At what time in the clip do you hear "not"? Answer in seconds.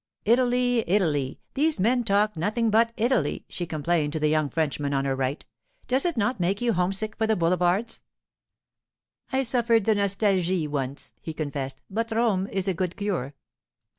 6.17-6.39